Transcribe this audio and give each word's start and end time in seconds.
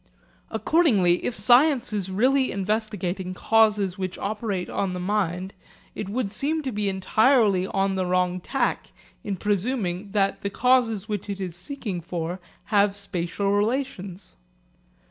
Accordingly 0.49 1.23
if 1.23 1.35
science 1.35 1.93
is 1.93 2.09
really 2.09 2.51
investigating 2.51 3.35
causes 3.35 3.99
which 3.99 4.17
operate 4.17 4.67
on 4.67 4.93
the 4.95 4.99
mind, 4.99 5.53
it 5.93 6.09
would 6.09 6.31
seem 6.31 6.63
to 6.63 6.71
be 6.71 6.89
entirely 6.89 7.67
on 7.67 7.93
the 7.93 8.07
wrong 8.07 8.39
tack 8.39 8.93
in 9.23 9.37
presuming 9.37 10.11
that 10.13 10.41
the 10.41 10.49
causes 10.49 11.07
which 11.07 11.29
it 11.29 11.39
is 11.39 11.55
seeking 11.55 12.01
for 12.01 12.39
have 12.65 12.95
spatial 12.95 13.51
relations. 13.51 14.35